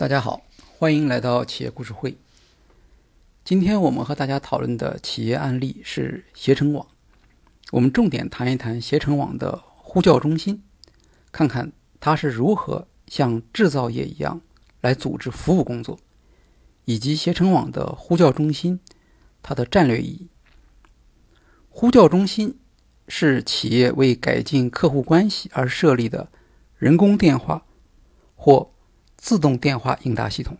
[0.00, 0.40] 大家好，
[0.78, 2.16] 欢迎来到企业故事会。
[3.44, 6.86] 今天我们和大家讨论的企业案例是携程网。
[7.70, 10.62] 我们重点谈一谈携程网的呼叫中心，
[11.30, 11.70] 看看
[12.00, 14.40] 它是如何像制造业一样
[14.80, 15.98] 来组织服务工作，
[16.86, 18.80] 以及携程网的呼叫中心
[19.42, 20.28] 它的战略意义。
[21.68, 22.58] 呼叫中心
[23.06, 26.30] 是企业为改进客户关系而设立的
[26.78, 27.66] 人工电话
[28.34, 28.69] 或
[29.20, 30.56] 自动电话应答系统，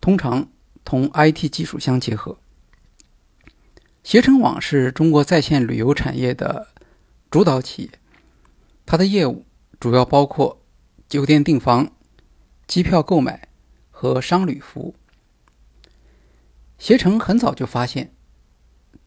[0.00, 0.48] 通常
[0.84, 2.36] 同 IT 技术相结合。
[4.02, 6.66] 携程网是中国在线旅游产业的
[7.30, 7.90] 主导企业，
[8.84, 9.46] 它的业务
[9.78, 10.60] 主要包括
[11.08, 11.92] 酒店订房、
[12.66, 13.48] 机票购买
[13.90, 14.96] 和商旅服务。
[16.78, 18.12] 携程很早就发现，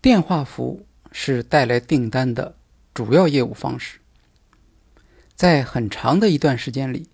[0.01, 2.57] 电话服务是带来订单的
[2.93, 3.99] 主要业务方式，
[5.35, 7.09] 在很长的一段时间里。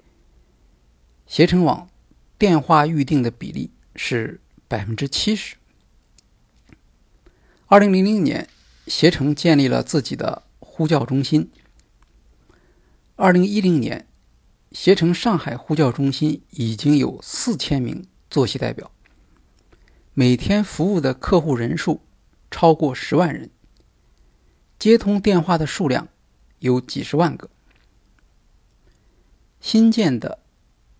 [1.28, 1.90] 携程网
[2.38, 5.56] 电话预订的比例是百分之七十。
[7.66, 8.48] 二零零零年，
[8.86, 11.50] 携程建立了自己的呼叫中心。
[13.16, 14.08] 二零一零年，
[14.72, 18.92] 携程上海呼叫中心已经有四千名坐席代表，
[20.14, 22.02] 每天服务的客户人数
[22.52, 23.50] 超过十万人，
[24.78, 26.08] 接通电话的数量
[26.60, 27.50] 有几十万个。
[29.60, 30.45] 新建的。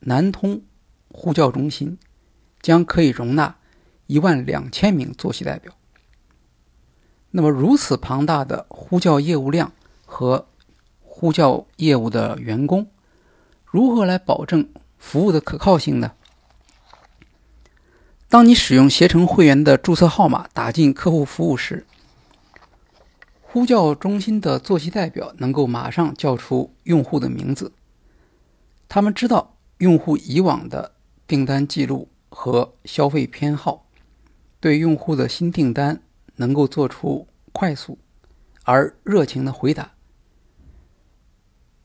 [0.08, 0.62] 南通
[1.10, 1.98] 呼叫中心
[2.62, 3.56] 将可以容纳
[4.06, 5.74] 一万两千名坐席代表。
[7.32, 9.72] 那么，如此庞大的呼叫业务量
[10.06, 10.48] 和
[11.02, 12.88] 呼叫业务的员工，
[13.66, 16.14] 如何来保证服务的可靠性呢？
[18.30, 21.86] 当你使用携程会员的注册号码打进客户服务时，
[23.42, 27.74] 呼叫中心的坐席代表能够马上叫出用户的名字，
[28.88, 29.55] 他们知道。
[29.80, 30.94] 用户以往的
[31.28, 33.88] 订单记录和消费偏好，
[34.60, 36.02] 对用户的新订单
[36.38, 37.98] 能够做出快速
[38.64, 39.94] 而热情的回答。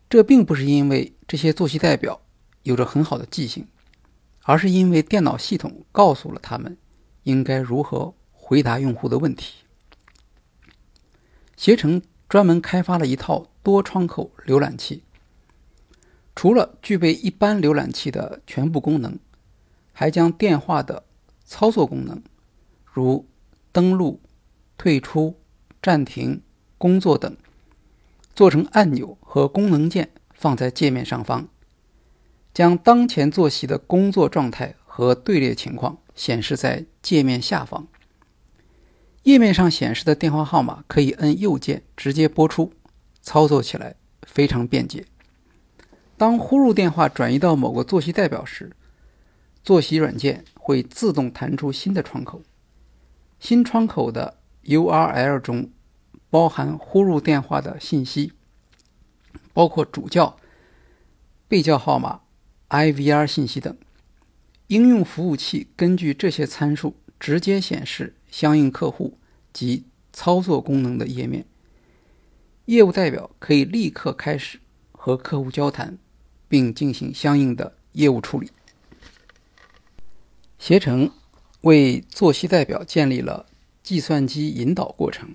[0.08, 2.20] 这并不是因为这些坐席代表
[2.62, 3.66] 有着很好的记性，
[4.42, 6.76] 而是因为电脑系统告诉了他们
[7.24, 9.64] 应该如何回答用户的问题。
[11.56, 15.02] 携程专门开发了一套多窗口浏览器。
[16.34, 19.18] 除了具备一般浏览器的全部功能，
[19.92, 21.04] 还将电话的
[21.44, 22.22] 操作功能，
[22.84, 23.26] 如
[23.72, 24.20] 登录、
[24.78, 25.38] 退出、
[25.82, 26.42] 暂停、
[26.78, 27.36] 工作等，
[28.34, 31.48] 做成按钮和功能键放在界面上方，
[32.54, 37.86] 将当前坐席的工作状态和队列情况显示在界面下方。
[39.24, 42.72] 页面上显示的电话号码可以摁右键直接拨出，
[43.20, 45.04] 操作起来非常便捷。
[46.20, 48.72] 当呼入电话转移到某个坐席代表时，
[49.64, 52.42] 坐席软件会自动弹出新的窗口。
[53.38, 55.70] 新窗口的 URL 中
[56.28, 58.34] 包含呼入电话的信息，
[59.54, 60.36] 包括主叫、
[61.48, 62.20] 被叫号码、
[62.68, 63.74] IVR 信息等。
[64.66, 69.16] 应用服务器根据这些参数直接显示相应客户
[69.54, 71.46] 及操作功能的页面。
[72.66, 74.60] 业务代表可以立刻开始
[74.92, 75.96] 和客户交谈。
[76.50, 78.50] 并进行相应的业务处理。
[80.58, 81.10] 携程
[81.62, 83.46] 为坐席代表建立了
[83.82, 85.34] 计算机引导过程，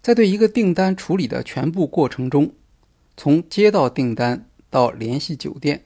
[0.00, 2.54] 在对一个订单处理的全部过程中，
[3.16, 5.84] 从接到订单到联系酒店，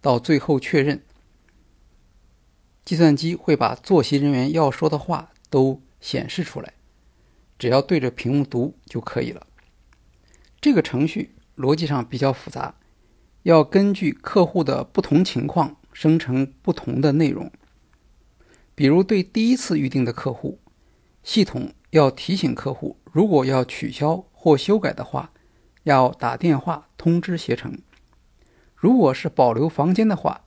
[0.00, 1.02] 到最后确认，
[2.84, 6.72] 计算机会把坐席人员要说的话都显示出来，
[7.58, 9.46] 只要对着屏幕读就可以了。
[10.60, 12.74] 这个程序逻辑上比较复杂。
[13.46, 17.48] 要根据客户的不同情况生成不同的内容。
[18.74, 20.58] 比如，对第一次预订的客户，
[21.22, 25.30] 系统要提醒客户，如果要取消或修改的话，
[25.84, 27.74] 要打电话通知携程；
[28.74, 30.42] 如果是保留房间的话，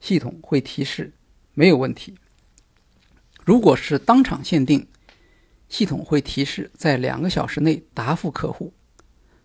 [0.00, 1.12] 系统会提示
[1.52, 2.14] 没有问题；
[3.44, 4.88] 如果是当场限定，
[5.68, 8.74] 系统会提示在两个小时内答复客户。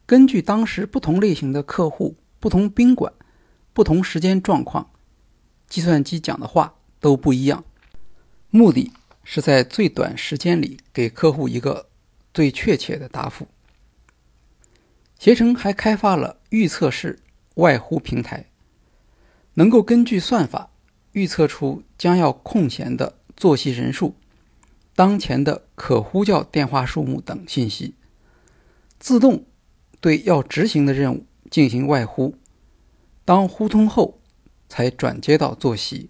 [0.08, 2.16] 根据当时不同类型的客户。
[2.40, 3.12] 不同宾馆、
[3.74, 4.92] 不同时间状况，
[5.68, 7.64] 计算机讲的话都不一样。
[8.50, 8.92] 目的
[9.24, 11.88] 是在最短时间里给客户一个
[12.34, 13.48] 最确切的答复。
[15.20, 17.20] 携程还开发了预测式
[17.56, 18.46] 外呼平台，
[19.56, 20.70] 能够根据算法
[21.12, 24.16] 预测出将要空闲的坐席人数、
[24.96, 27.96] 当前的可呼叫电话数目等信息，
[28.98, 29.44] 自动
[30.00, 31.26] 对要执行的任务。
[31.50, 32.36] 进行外呼，
[33.26, 34.20] 当呼通后，
[34.68, 36.10] 才转接到坐席，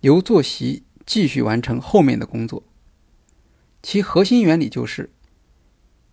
[0.00, 2.62] 由坐席继续完成后面的工作。
[3.82, 5.10] 其核心原理就是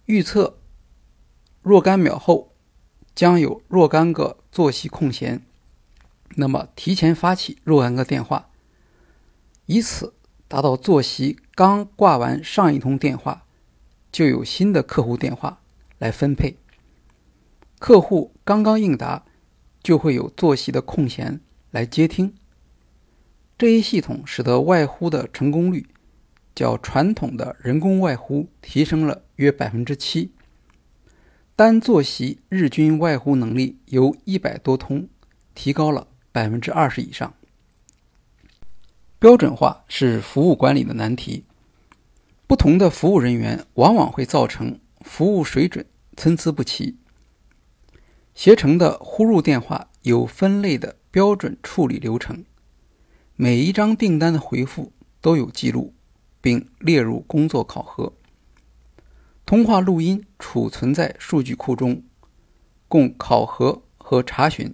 [0.06, 0.60] 预测
[1.62, 2.54] 若干秒后
[3.14, 5.42] 将有若干个坐席空闲，
[6.36, 8.50] 那么提前发起若干个电话，
[9.66, 10.14] 以此
[10.48, 13.46] 达到坐席刚挂完上一通电话，
[14.12, 15.60] 就有新的客户电话
[15.98, 16.58] 来分配。
[17.86, 19.26] 客户刚刚应答，
[19.84, 21.40] 就会有坐席的空闲
[21.70, 22.34] 来接听。
[23.60, 25.86] 这一系统使得外呼的成功率
[26.56, 30.32] 较传统的人工外呼提升了约百分之七。
[31.56, 35.08] 单坐席日均外呼能力由一百多通
[35.54, 37.36] 提高了百分之二十以上。
[39.20, 41.46] 标准化是服务管理的难题，
[42.48, 45.86] 不同的服务人员往往会造成服务水准
[46.18, 46.98] 参差不齐。
[48.36, 52.44] 携程的呼入电话有分类的标准处理流程，
[53.38, 54.92] 每一张订单的回复
[55.22, 55.94] 都有记录，
[56.42, 58.12] 并列入工作考核。
[59.46, 62.04] 通话录音储存在数据库中，
[62.90, 64.74] 供考核和查询。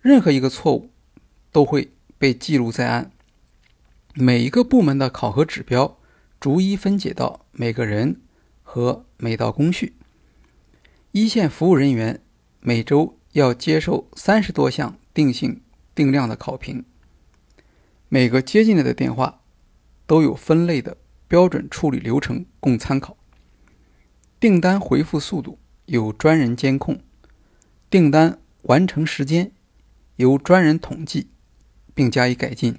[0.00, 0.90] 任何一个错误
[1.50, 3.10] 都会被记录在案。
[4.14, 5.98] 每一个部门的考核指标
[6.38, 8.20] 逐一分解到每个人
[8.62, 9.96] 和每道工序。
[11.10, 12.20] 一线服务人员。
[12.66, 15.60] 每周要接受三十多项定性
[15.94, 16.86] 定量的考评，
[18.08, 19.42] 每个接进来的电话
[20.06, 20.96] 都有分类的
[21.28, 23.18] 标准处理流程供参考。
[24.40, 27.00] 订单回复速度有专人监控，
[27.90, 29.52] 订单完成时间
[30.16, 31.28] 由专人统计
[31.94, 32.78] 并加以改进。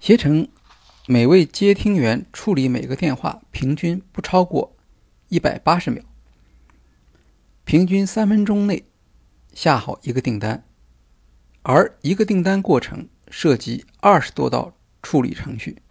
[0.00, 0.48] 携程
[1.06, 4.74] 每位接听员处理每个电话平均不超过
[5.28, 6.02] 一百八十秒。
[7.66, 8.84] 平均三分钟内
[9.52, 10.64] 下好一个订单，
[11.62, 15.82] 而一个订单过程涉及二十多道处理程序。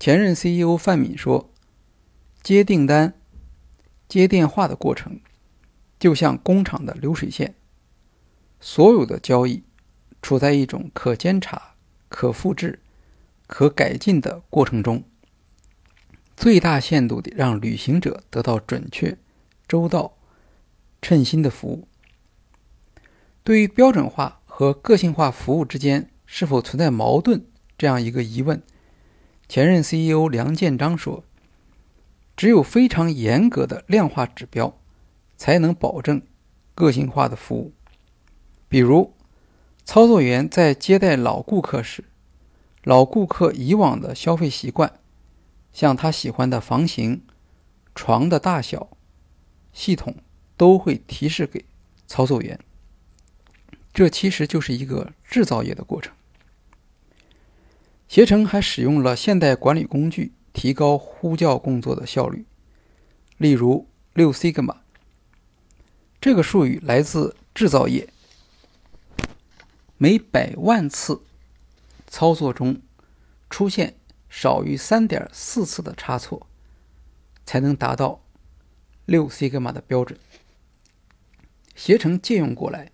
[0.00, 1.52] 前任 CEO 范敏说
[2.42, 3.14] ：“接订单、
[4.08, 5.20] 接电话的过程
[5.96, 7.54] 就像工厂的流水线，
[8.58, 9.62] 所有的交易
[10.20, 11.76] 处在一种可监察、
[12.08, 12.80] 可复制、
[13.46, 15.04] 可改进的过程中，
[16.36, 19.16] 最大限度地让旅行者得到准确、
[19.68, 20.14] 周到。”
[21.06, 21.86] 称心的服务。
[23.44, 27.46] 对于标准化和个性化服务之间是否存在矛盾
[27.78, 28.60] 这样一个疑问，
[29.48, 31.22] 前任 CEO 梁建章说
[32.36, 34.76] ：“只有非常严格的量化指标，
[35.36, 36.20] 才能保证
[36.74, 37.72] 个性化的服务。
[38.68, 39.14] 比如，
[39.84, 42.02] 操作员在接待老顾客时，
[42.82, 44.98] 老顾客以往的消费习惯，
[45.72, 47.24] 像他喜欢的房型、
[47.94, 48.88] 床的大小、
[49.72, 50.16] 系统。”
[50.56, 51.64] 都会提示给
[52.06, 52.58] 操作员，
[53.92, 56.14] 这其实就是一个制造业的过程。
[58.08, 62.46] 携程还使用了现代管理工具，提高呼叫工作的效率，
[63.36, 64.76] 例如六 sigma。
[66.20, 68.08] 这个术语来自制造业，
[69.98, 71.20] 每百万次
[72.06, 72.80] 操作中
[73.50, 73.94] 出现
[74.30, 76.46] 少于三点四次的差错，
[77.44, 78.22] 才能达到
[79.04, 80.18] 六 sigma 的标准。
[81.76, 82.90] 携程借用过来，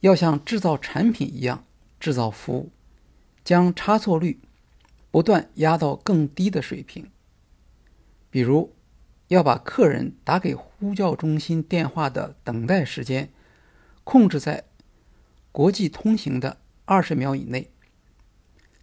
[0.00, 1.64] 要像制造产品一样
[2.00, 2.72] 制造服务，
[3.44, 4.40] 将差错率
[5.12, 7.08] 不断压到更低的水平。
[8.28, 8.74] 比如，
[9.28, 13.30] 要把客人打给呼叫中心电话的等待时间
[14.02, 14.64] 控制在
[15.52, 17.70] 国际通行的二十秒以内，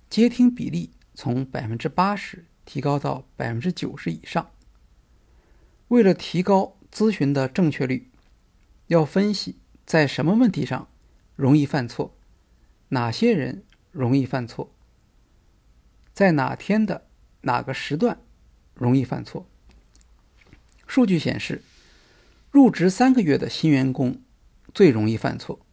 [0.10, 4.50] 接听比例从百分之八十提高到百分之九十以上。
[5.90, 8.09] 为了提高咨询的正确率。
[8.89, 10.89] 要分析在什么问题上
[11.36, 12.17] 容易犯错，
[12.88, 14.74] 哪些人容易犯错，
[16.12, 17.05] 在哪天的
[17.41, 18.19] 哪个时段
[18.74, 19.48] 容易犯错。
[20.88, 21.62] 数据显示，
[22.50, 24.24] 入职三个月的新员工
[24.74, 25.63] 最容易犯错，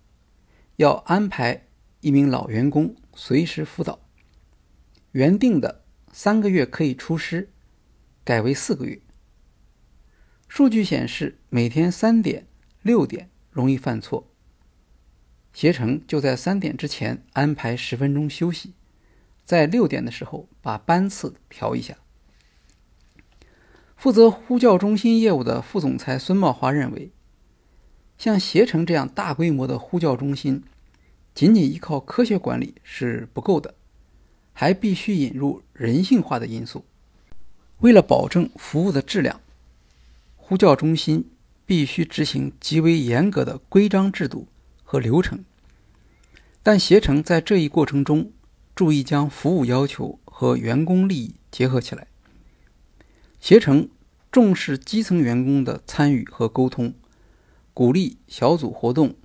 [0.76, 1.68] 要安排
[2.00, 3.98] 一名老员工随时辅导。
[5.12, 7.50] 原定的三个月可以出师，
[8.22, 9.00] 改为四个月。
[10.48, 12.46] 数据显示，每天三点。
[12.86, 14.28] 六点容易犯错，
[15.52, 18.74] 携程就在三点之前安排十分钟休息，
[19.44, 21.96] 在六点的时候把班次调一下。
[23.96, 27.10] 负责呼叫中心业务的副总裁孙茂华认为，
[28.18, 30.62] 像携程这样大规模的呼叫中心，
[31.34, 33.74] 仅仅依靠科学管理是不够的，
[34.52, 36.84] 还必须引入人性化的因素。
[37.78, 39.40] 为了保证服务的质量，
[40.36, 41.32] 呼叫中心。
[41.66, 44.46] 必须执行极为严格的规章制度
[44.84, 45.44] 和流程，
[46.62, 48.30] 但携程在这一过程中
[48.74, 52.06] 注意将服务要求和员工利益结合起来。
[53.40, 53.88] 携程
[54.30, 56.94] 重视基层员工的参与和沟通，
[57.74, 59.16] 鼓励小组活动、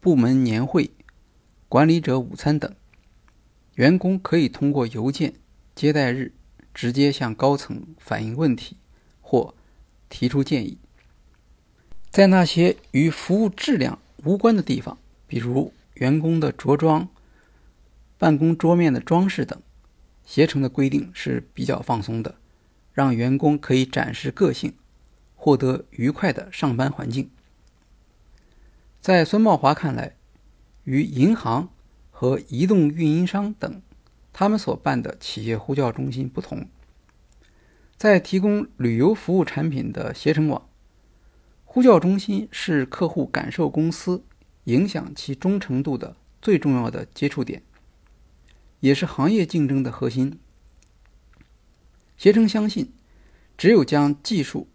[0.00, 0.90] 部门年会、
[1.68, 2.74] 管理者午餐等，
[3.76, 5.34] 员工可以通过邮件、
[5.74, 6.34] 接待日
[6.74, 8.76] 直接向高层反映问题
[9.22, 9.54] 或
[10.10, 10.76] 提出建议。
[12.10, 17.08] 在那些与服务质量无关的地方，比如员工的着装、
[18.16, 19.60] 办公桌面的装饰等，
[20.24, 22.34] 携程的规定是比较放松的，
[22.92, 24.74] 让员工可以展示个性，
[25.36, 27.30] 获得愉快的上班环境。
[29.00, 30.16] 在孙茂华看来，
[30.84, 31.68] 与银行
[32.10, 33.80] 和移动运营商等
[34.32, 36.66] 他们所办的企业呼叫中心不同，
[37.96, 40.67] 在提供旅游服务产品的携程网，
[41.70, 44.24] 呼叫中心是客户感受公司。
[44.64, 47.62] 影响其忠诚度的最重要的接触点，
[48.80, 50.38] 也是行业竞争的核心。
[52.18, 52.92] 携程相信，
[53.56, 54.68] 只有将技术、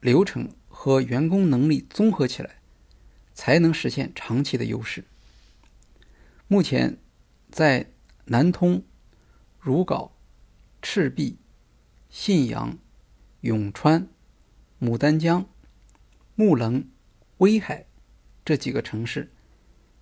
[0.00, 2.56] 流程和员工能力综合起来，
[3.34, 5.04] 才能实现长期的优势。
[6.48, 6.98] 目前，
[7.50, 7.92] 在
[8.24, 8.82] 南通、
[9.60, 10.10] 如皋、
[10.82, 11.38] 赤壁、
[12.08, 12.76] 信阳、
[13.42, 14.08] 永川、
[14.80, 15.46] 牡丹江、
[16.38, 16.84] 木棱、
[17.38, 17.86] 威海
[18.44, 19.32] 这几个城市。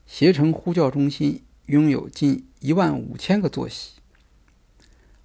[0.05, 3.93] 携程呼叫中心拥有近一万五千个座席。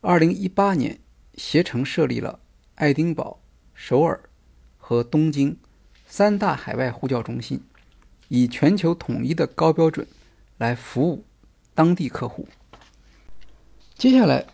[0.01, 1.00] 二零一八年，
[1.34, 2.39] 携程设立了
[2.75, 3.42] 爱丁堡、
[3.74, 4.30] 首尔
[4.78, 5.58] 和东京
[6.08, 7.63] 三大海外呼叫中心，
[8.28, 10.08] 以全球统一的高标准
[10.60, 11.25] 来服务
[11.74, 12.48] 当地客户。
[13.96, 14.46] 接下来，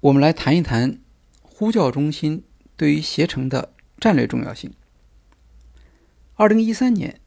[0.00, 1.00] 我们来谈一谈
[1.40, 2.44] 呼叫中心
[2.76, 4.70] 对于携程的战略重要性。
[6.40, 7.20] 二零一三年，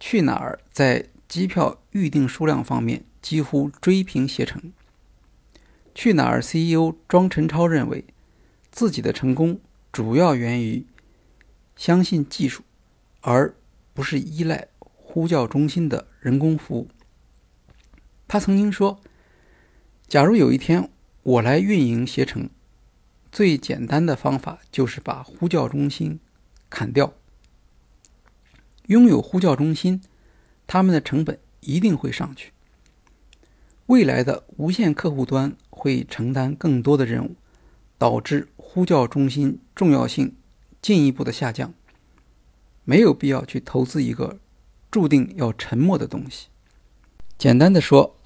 [0.00, 4.72] 去哪儿在机票预订数量方面几乎追平携程。
[5.94, 8.04] 去哪儿 CEO 庄陈超认为，
[8.72, 9.60] 自己的成功
[9.92, 10.84] 主要源于
[11.76, 12.64] 相信技术，
[13.20, 13.54] 而
[13.94, 16.88] 不是依赖呼叫中心的人工服务。
[18.26, 18.98] 他曾经说
[20.08, 20.90] ：“假如有一天
[21.22, 22.50] 我来运营携程，
[23.30, 26.18] 最简单的方法就是把呼叫中心
[26.68, 27.14] 砍掉。
[28.86, 30.00] 拥有呼叫中心。”
[30.66, 32.52] 他们的成本一定会上去。
[33.86, 37.34] 未来的无线客户端会承担更多的任务，
[37.98, 40.34] 导致呼叫中心重要性
[40.80, 41.74] 进一步的下降。
[42.84, 44.38] 没有必要去投资一个
[44.90, 46.48] 注定要沉没的东西。
[47.36, 48.16] 简单的说，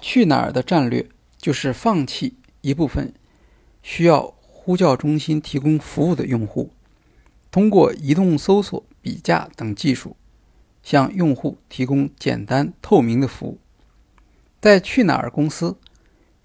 [0.00, 3.14] 去哪儿的战略就是放弃一部分
[3.82, 6.70] 需要呼叫中心提供服务的用户，
[7.50, 10.16] 通过移动搜索、比价等技术。
[10.80, 13.58] 向用户提供简单透明的服务。
[14.58, 15.76] 在去哪儿公司，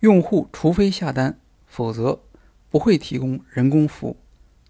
[0.01, 2.21] 用户除非下单，否则
[2.69, 4.17] 不会提供人工服务，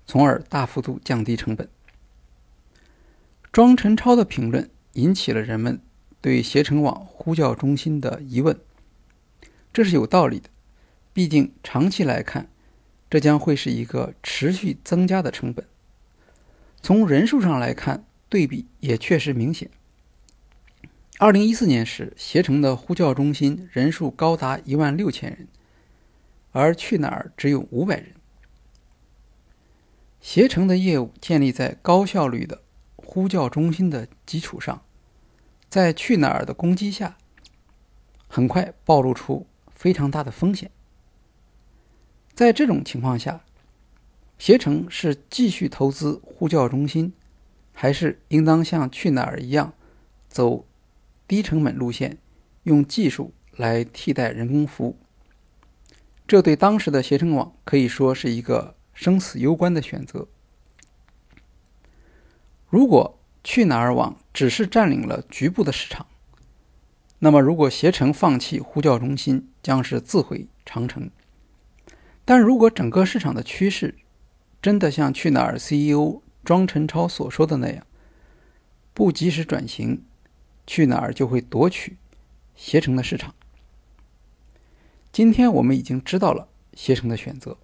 [0.06, 1.68] 从而大幅度降低成本。
[3.52, 5.82] 庄陈超的评论引起了人们
[6.22, 8.60] 对携程网呼叫中心的疑问，
[9.72, 10.50] 这是有道理的，
[11.14, 12.48] 毕竟长期来看，
[13.10, 15.66] 这将会是一个持续增加的成本。
[16.84, 18.06] 从人数上来看。
[18.30, 19.70] 对比也确实明显。
[21.20, 25.48] 二零一四年时，携程的呼叫中心人数高达一万六千人，
[26.52, 28.16] 而去哪儿只有五百人。
[30.20, 32.64] 携程的业务建立在高效率的
[32.96, 34.82] 呼叫中心的基础上，
[35.70, 37.18] 在去哪儿的攻击下，
[38.28, 40.72] 很快暴露出非常大的风险。
[42.34, 43.42] 在这种情况下，
[44.44, 47.14] 携程是继续投资呼叫中心。
[47.72, 49.72] 还是应当像去哪儿一样，
[50.28, 50.66] 走
[51.26, 52.18] 低成本路线，
[52.64, 54.98] 用技术来替代人工服务。
[56.28, 60.28] 这对当时的携程网可以说是一个生死攸关的选择。
[62.68, 66.06] 如果去哪儿网只是占领了局部的市场，
[67.20, 71.10] 那么如果携程放弃呼叫中心，将是自毁长城。
[72.26, 73.96] 但如果整个市场的趋势
[74.64, 77.86] 真的像去哪儿 CEO，庄陈超所说的那样，
[78.94, 80.06] 不及时转型，
[80.66, 81.98] 去哪儿就会夺取
[82.56, 83.36] 携程的市场。
[85.12, 87.58] 今天我们已经知道了携程的选择，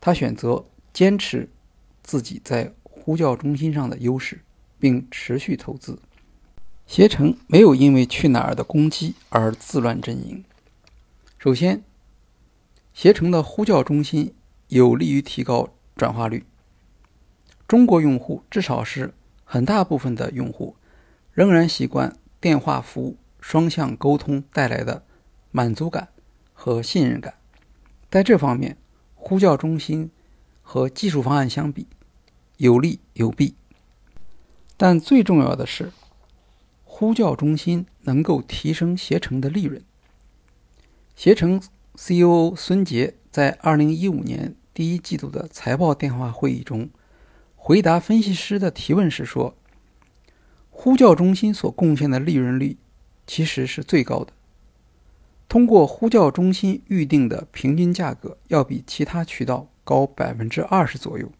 [0.00, 1.50] 他选择坚持
[2.04, 4.42] 自己在呼叫中心上的优势，
[4.78, 5.98] 并持续投资。
[6.86, 10.44] 携程没有因为去哪儿的攻击而自乱阵营。
[11.36, 11.82] 首先，
[12.94, 14.32] 携程的呼叫中心
[14.68, 16.44] 有利于提高转化率。
[17.66, 19.12] 中国用户至少是
[19.44, 20.76] 很大部分的用户，
[21.32, 25.04] 仍然习惯电话服务双向沟通带来的
[25.50, 26.08] 满足感
[26.52, 27.34] 和信任感。
[28.08, 28.76] 在这方面，
[29.14, 30.10] 呼叫中心
[30.62, 31.88] 和技术方案相比，
[32.58, 33.56] 有利有弊。
[34.76, 35.90] 但最重要的是，
[36.84, 39.82] 呼叫中心能够提升携程的利润。
[41.14, 41.60] 携程
[41.96, 46.90] COO 孙杰在2015年第一季度的财报电话会议中，
[47.54, 49.56] 回答分析师的提问时说。
[50.68, 52.76] 呼叫中心所贡献的利润率
[53.26, 54.34] 其实是最高的。
[55.48, 61.32] 通过呼叫中心预定的平均价格要比其他渠道高百分之二十左右。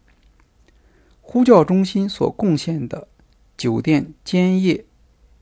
[1.21, 3.07] 呼叫中心所贡献的
[3.55, 4.83] 酒店间夜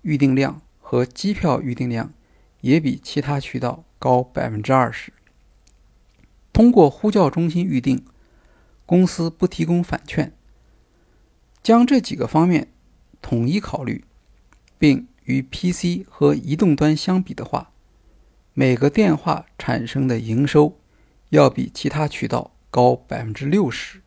[0.01, 2.11] 预订量和机票预订量
[2.59, 5.13] 也比其他渠道高百分之二十。
[6.55, 8.05] 通过呼叫中心预订，
[8.85, 10.31] 公司不提供返券。
[11.61, 12.69] 将这几个方面。
[13.21, 14.05] 统一考虑，
[14.77, 17.71] 并与 PC 和移动端相比的话，
[18.53, 20.79] 每个电话产生的营收
[21.29, 24.01] 要比其他渠道高百分之六十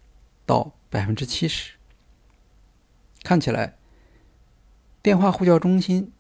[0.47, 1.73] 到百分之七十。
[3.25, 3.75] 看起来，
[5.03, 6.13] 电话呼叫中心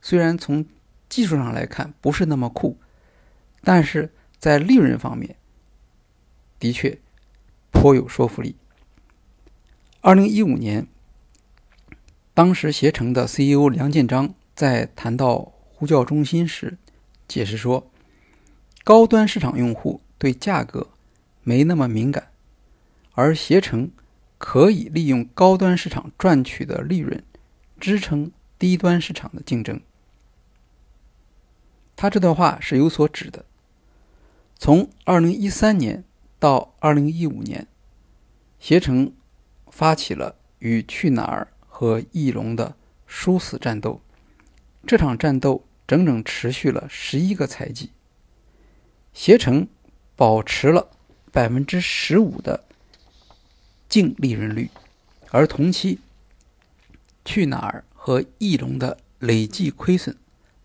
[0.00, 0.64] 虽然从
[1.08, 2.78] 技术上来看不是那么酷，
[3.62, 5.36] 但是在利润方面
[6.58, 6.98] 的确
[7.70, 8.56] 颇有说服力。
[10.00, 10.86] 二零一五年。
[12.34, 16.78] 当时携程的 CEO 梁建章在谈到呼叫中心时，
[17.26, 17.90] 解释说，
[18.84, 20.90] 高端市场用户对价格
[21.42, 22.30] 没那么敏感，
[23.14, 23.90] 而携程
[24.38, 27.24] 可以利用高端市场赚取的利润
[27.80, 29.80] 支撑低端市场的竞争。
[31.96, 33.44] 他这段话是有所指的。
[34.56, 36.04] 从2013年
[36.38, 37.66] 到2015年，
[38.58, 39.12] 携程
[39.66, 41.48] 发起了与去哪儿。
[41.80, 42.74] 和翼龙的
[43.06, 44.00] 殊死战斗，
[44.84, 47.90] 这场战斗整整持续了十一个财季。
[49.12, 49.68] 携程
[50.16, 50.90] 保持了
[51.30, 52.64] 百分之十五的
[53.88, 54.72] 净利润率，
[55.30, 56.00] 而同期
[57.24, 60.16] 去哪儿和翼龙的累计亏损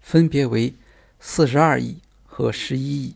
[0.02, 0.74] 分别为
[1.20, 3.16] 四十二亿和十一亿，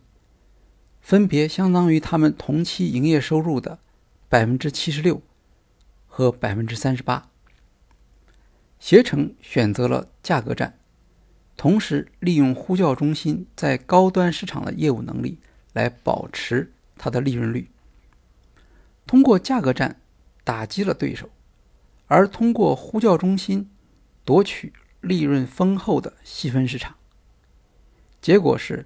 [1.07, 3.79] 分别相当于他们同期营业收入的
[4.27, 5.21] 百分之七十六
[6.05, 7.29] 和百分之三十八。
[8.77, 10.77] 携程选择了价格战，
[11.55, 15.39] 同时利用呼叫中心在高端市场的业务能力
[15.71, 17.69] 来保持它的利润率。
[19.05, 20.01] 通过价格战
[20.43, 21.29] 打击了对手，
[22.07, 23.69] 而通过呼叫中心
[24.25, 26.97] 夺取利润丰厚的细分市场。
[28.21, 28.85] 结果是，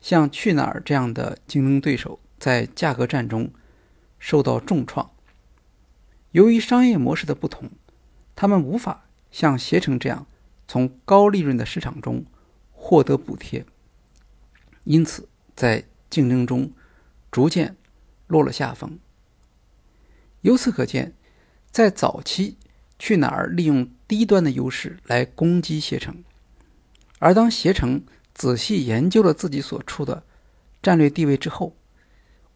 [0.00, 3.50] 像去哪儿这样的竞争对手在价格战中
[4.18, 5.10] 受到重创。
[6.32, 7.70] 由于商业模式的不同，
[8.34, 9.04] 他们无法。
[9.32, 10.26] 像携程这样
[10.66, 12.24] 从高利润的市场中
[12.72, 13.64] 获得补贴，
[14.82, 16.72] 因此在竞争中
[17.30, 17.76] 逐渐
[18.26, 18.98] 落了下风。
[20.40, 21.14] 由此可见，
[21.70, 22.56] 在早期，
[22.98, 26.24] 去哪儿利用低端的优势来攻击携程，
[27.20, 28.02] 而当携程
[28.34, 30.22] 仔细研究了自己所处的
[30.82, 31.76] 战略地位之后，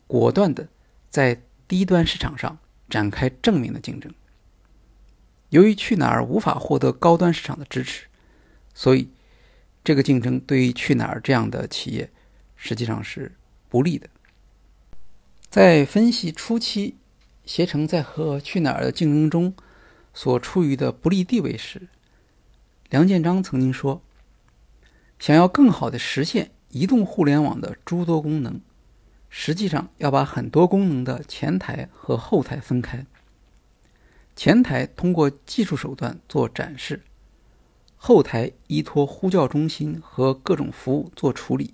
[0.06, 0.68] 果断的
[1.10, 2.58] 在低端市场上
[2.88, 4.12] 展开正面的竞争。
[5.50, 8.06] 由于去哪儿无法获得高端市场的支持，
[8.74, 9.08] 所以
[9.84, 12.10] 这个竞争对于去哪儿这样的企业
[12.56, 13.32] 实际上是
[13.68, 14.08] 不利的。
[15.48, 16.96] 在分析初期，
[17.44, 19.54] 携程在和去哪儿的竞争中
[20.12, 21.88] 所处于的不利地位时，
[22.90, 24.02] 梁建章曾经说
[25.24, 28.60] ：“想要更好的实现移动互联网的诸多功能，
[29.30, 33.06] 实际上要把很多功能的前台和后台分开。”
[34.37, 37.04] 前台通过技术手段做展示，
[37.96, 41.72] 后台依托呼叫中心和各种服务做处理。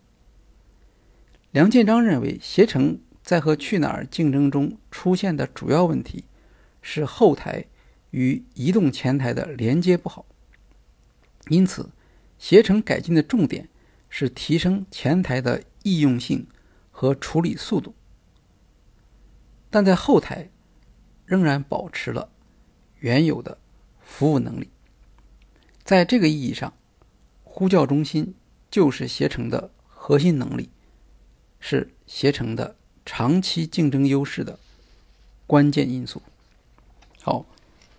[1.51, 6.23] 梁建章认为，携程在和去哪儿竞争中出现的主要问题
[6.81, 7.65] 是后台
[8.13, 10.25] 与移动前台的连接不好，
[11.49, 11.91] 因此，
[12.41, 13.69] 携程改进的重点
[14.09, 16.49] 是提升前台的易用性
[16.91, 17.95] 和处理速度，
[19.71, 20.51] 但在后台
[21.25, 22.31] 仍然保持了。
[22.99, 23.57] 原有的
[24.03, 24.69] 服务能力，
[25.85, 26.75] 在这个意义上，
[27.45, 28.35] 呼叫中心
[28.71, 30.69] 就是携程的核心能力，
[31.61, 32.77] 是携程的
[33.07, 34.59] 长期竞争优势的
[35.47, 36.21] 关键因素。
[37.23, 37.47] 好，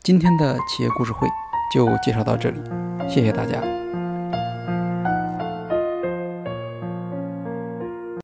[0.04, 1.27] 今天的企业故事会
[1.73, 2.60] 就介绍到这里，
[3.10, 4.00] 谢谢大家。